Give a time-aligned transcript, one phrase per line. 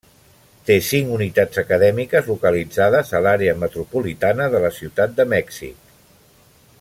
[0.69, 5.97] Té cinc unitats acadèmiques localitzades a l'àrea metropolitana de la ciutat de Mèxic.